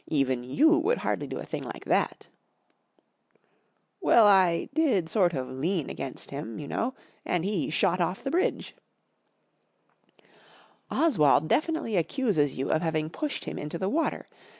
Even 0.07 0.43
you 0.43 0.71
w'Ould 0.71 0.97
hardly 0.97 1.27
do 1.27 1.37
a 1.37 1.45
thing 1.45 1.61
like 1.63 1.85
that/' 1.85 2.25
Well, 3.99 4.27
f 4.27 4.67
did 4.73 5.07
sort 5.09 5.35
of 5.35 5.47
lean 5.51 5.91
against 5.91 6.31
him, 6.31 6.57
you 6.57 6.67
know, 6.67 6.95
and 7.23 7.45
he 7.45 7.69
shot 7.69 8.01
off 8.01 8.23
the 8.23 8.31
bridge/' 8.31 8.73
'"Oswald 10.89 11.47
definitely 11.47 11.97
accuses 11.97 12.57
you 12.57 12.71
of 12.71 12.81
having 12.81 13.11
pushed 13.11 13.45
him 13.45 13.59
into 13.59 13.77
the 13.77 13.89
water. 13.89 14.25